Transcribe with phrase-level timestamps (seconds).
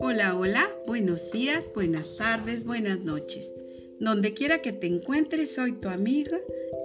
[0.00, 3.52] Hola, hola, buenos días, buenas tardes, buenas noches.
[4.00, 6.38] Donde quiera que te encuentres, soy tu amiga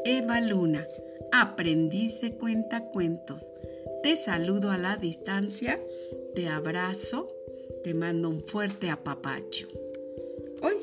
[0.03, 0.87] Eva Luna,
[1.31, 3.53] aprendiz de cuentacuentos.
[4.01, 5.81] Te saludo a la distancia,
[6.35, 7.29] te abrazo,
[7.83, 9.67] te mando un fuerte apapacho.
[10.61, 10.75] Hoy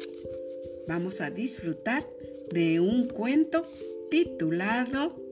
[0.89, 2.09] vamos a disfrutar
[2.51, 3.63] de un cuento
[4.11, 5.30] titulado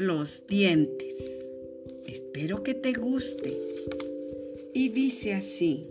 [0.00, 1.12] Los dientes.
[2.06, 3.54] Espero que te guste.
[4.72, 5.88] Y dice así.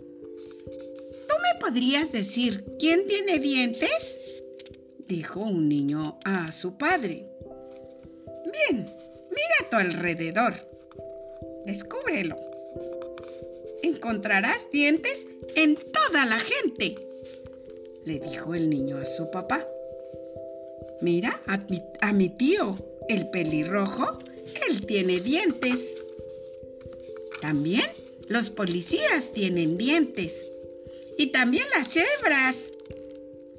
[0.64, 4.42] ¿Tú me podrías decir quién tiene dientes?
[5.06, 7.24] Dijo un niño a su padre.
[8.26, 8.84] Bien,
[9.30, 10.54] mira a tu alrededor.
[11.64, 12.34] Descúbrelo.
[13.84, 16.96] Encontrarás dientes en toda la gente,
[18.04, 19.64] le dijo el niño a su papá.
[21.00, 22.76] Mira a mi, a mi tío,
[23.10, 24.18] el pelirrojo,
[24.68, 25.96] él tiene dientes.
[27.40, 27.86] También
[28.28, 30.46] los policías tienen dientes.
[31.18, 32.72] Y también las cebras.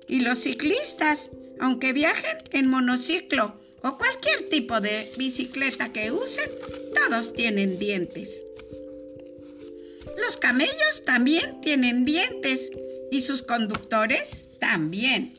[0.08, 6.50] Y los ciclistas, aunque viajen en monociclo o cualquier tipo de bicicleta que usen,
[6.96, 8.46] todos tienen dientes.
[10.26, 12.70] Los camellos también tienen dientes
[13.12, 15.34] y sus conductores también.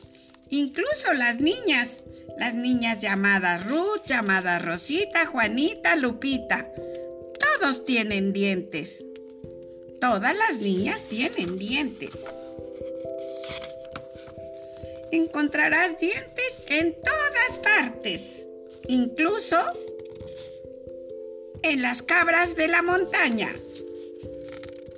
[0.53, 2.03] Incluso las niñas,
[2.37, 6.71] las niñas llamadas Ruth, llamadas Rosita, Juanita, Lupita,
[7.39, 9.03] todos tienen dientes.
[9.99, 12.11] Todas las niñas tienen dientes.
[15.11, 18.47] Encontrarás dientes en todas partes,
[18.87, 19.57] incluso
[21.63, 23.51] en las cabras de la montaña.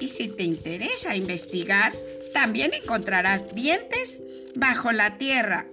[0.01, 1.95] Y si te interesa investigar,
[2.33, 4.19] también encontrarás dientes
[4.55, 5.67] bajo la tierra.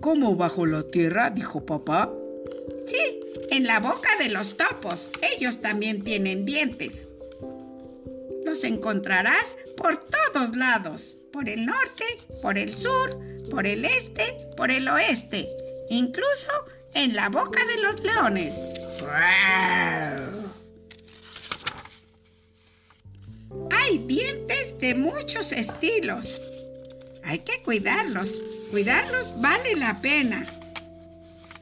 [0.00, 1.30] ¿Cómo bajo la tierra?
[1.30, 2.12] dijo papá.
[2.86, 5.10] Sí, en la boca de los topos.
[5.36, 7.08] Ellos también tienen dientes.
[8.44, 11.16] Los encontrarás por todos lados.
[11.32, 12.04] Por el norte,
[12.42, 13.18] por el sur,
[13.50, 15.48] por el este, por el oeste.
[15.88, 16.50] Incluso
[16.94, 18.56] en la boca de los leones.
[23.70, 26.40] Hay dientes de muchos estilos.
[27.32, 28.42] Hay que cuidarlos.
[28.70, 30.46] Cuidarlos vale la pena.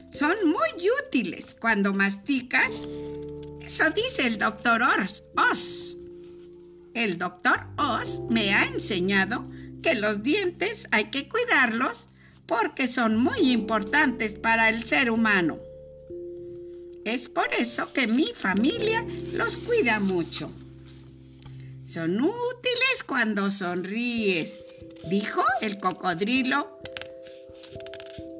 [0.09, 2.69] Son muy útiles cuando masticas.
[3.61, 5.97] Eso dice el doctor Oz.
[6.93, 9.49] El doctor Oz me ha enseñado
[9.81, 12.09] que los dientes hay que cuidarlos
[12.47, 15.57] porque son muy importantes para el ser humano.
[17.05, 20.51] Es por eso que mi familia los cuida mucho.
[21.85, 24.59] Son útiles cuando sonríes,
[25.05, 26.79] dijo el cocodrilo,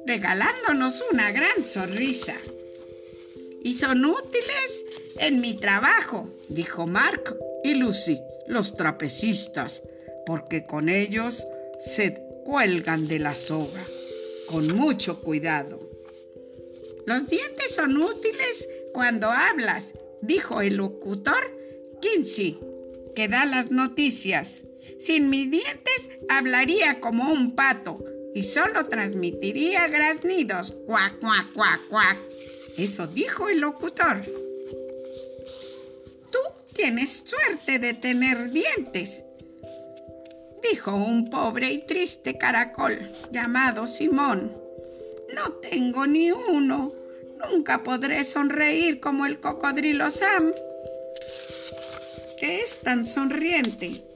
[0.06, 2.36] regalándonos una gran sonrisa.
[3.62, 4.84] Y son útiles
[5.18, 9.82] en mi trabajo, dijo Mark y Lucy, los trapecistas,
[10.26, 11.46] porque con ellos
[11.78, 12.14] se
[12.44, 13.84] cuelgan de la soga,
[14.46, 15.80] con mucho cuidado.
[17.06, 21.58] Los dientes son útiles cuando hablas, dijo el locutor
[22.00, 22.58] Kinsey,
[23.14, 24.64] que da las noticias.
[25.04, 28.04] Sin mis dientes hablaría como un pato
[28.36, 30.72] y solo transmitiría graznidos.
[30.86, 32.16] Cuac, cuac, cuac, cuac.
[32.78, 34.24] Eso dijo el locutor.
[36.30, 36.38] Tú
[36.72, 39.24] tienes suerte de tener dientes,
[40.70, 44.56] dijo un pobre y triste caracol llamado Simón.
[45.34, 46.92] No tengo ni uno.
[47.38, 50.52] Nunca podré sonreír como el cocodrilo Sam,
[52.38, 54.11] que es tan sonriente.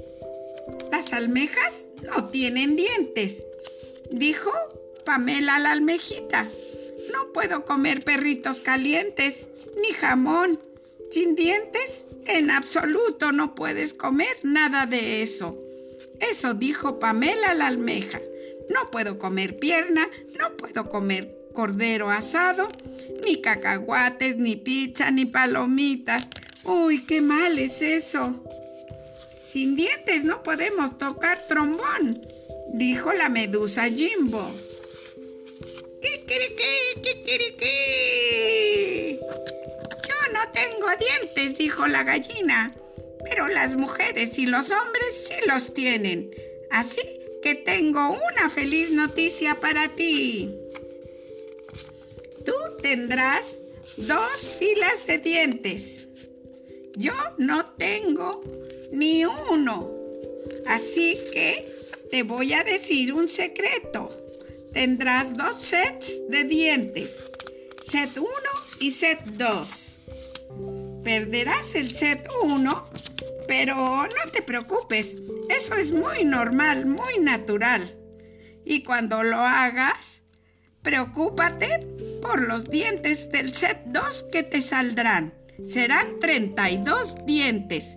[0.97, 3.47] Las almejas no tienen dientes,
[4.11, 4.51] dijo
[5.05, 6.49] Pamela la almejita.
[7.12, 9.47] No puedo comer perritos calientes
[9.83, 10.59] ni jamón.
[11.11, 15.62] Sin dientes, en absoluto no puedes comer nada de eso.
[16.19, 18.19] Eso dijo Pamela la almeja.
[18.71, 20.09] No puedo comer pierna,
[20.41, 22.69] no puedo comer cordero asado,
[23.23, 26.31] ni cacahuates, ni pizza, ni palomitas.
[26.65, 28.42] Uy, qué mal es eso.
[29.47, 32.27] Sin dientes no podemos tocar trombón,
[32.75, 34.51] dijo la medusa Jimbo.
[36.03, 37.60] ¡Kikiriki, kikiriki!
[39.21, 42.75] Yo no tengo dientes, dijo la gallina,
[43.22, 46.28] pero las mujeres y los hombres sí los tienen.
[46.72, 47.03] Así
[47.41, 50.51] que tengo una feliz noticia para ti.
[52.45, 52.53] Tú
[52.83, 53.59] tendrás
[53.97, 56.09] dos filas de dientes.
[56.97, 58.41] Yo no tengo
[58.92, 59.91] ni uno.
[60.66, 61.74] Así que
[62.10, 64.09] te voy a decir un secreto.
[64.72, 67.24] Tendrás dos sets de dientes.
[67.83, 68.28] Set 1
[68.80, 70.00] y set 2.
[71.04, 72.91] perderás el set 1,
[73.47, 75.18] pero no te preocupes,
[75.48, 77.97] eso es muy normal, muy natural.
[78.65, 80.22] Y cuando lo hagas,
[80.82, 81.86] preocúpate
[82.21, 85.32] por los dientes del set 2 que te saldrán.
[85.65, 87.97] Serán 32 dientes,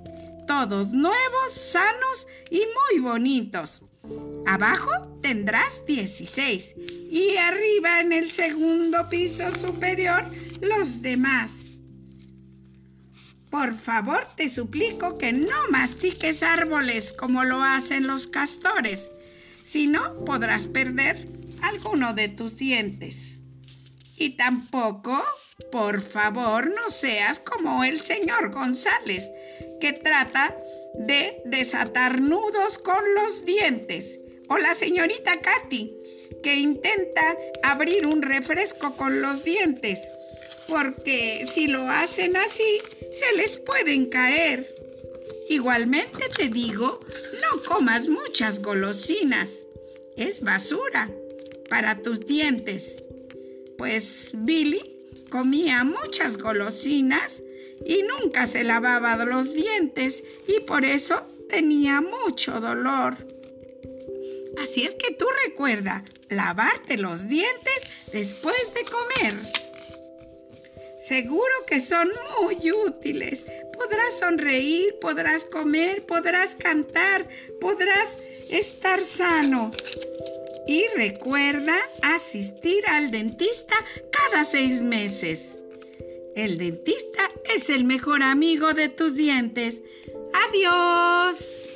[0.50, 3.84] todos nuevos, sanos y muy bonitos.
[4.48, 6.76] Abajo tendrás 16
[7.12, 10.26] y arriba en el segundo piso superior
[10.60, 11.74] los demás.
[13.52, 19.12] Por favor, te suplico que no mastiques árboles como lo hacen los castores,
[19.64, 21.30] si no podrás perder
[21.62, 23.40] alguno de tus dientes.
[24.18, 25.24] Y tampoco,
[25.72, 29.30] por favor, no seas como el señor González,
[29.80, 30.56] que trata
[30.96, 35.96] de desatar nudos con los dientes, o la señorita Katy,
[36.44, 40.00] que intenta abrir un refresco con los dientes,
[40.68, 42.82] porque si lo hacen así,
[43.12, 44.68] se les pueden caer.
[45.50, 47.00] Igualmente te digo,
[47.42, 49.66] no comas muchas golosinas.
[50.16, 51.10] Es basura
[51.70, 53.04] para tus dientes.
[53.78, 54.82] Pues Billy
[55.30, 57.42] comía muchas golosinas
[57.86, 63.18] y nunca se lavaba los dientes y por eso tenía mucho dolor.
[64.62, 69.36] Así es que tú recuerda lavarte los dientes después de comer.
[71.00, 72.10] Seguro que son
[72.42, 73.46] muy útiles.
[73.74, 77.26] Podrás sonreír, podrás comer, podrás cantar,
[77.62, 78.18] podrás
[78.50, 79.72] estar sano.
[80.68, 83.76] Y recuerda asistir al dentista
[84.12, 85.59] cada seis meses.
[86.36, 89.82] El dentista es el mejor amigo de tus dientes.
[90.50, 91.70] Adiós.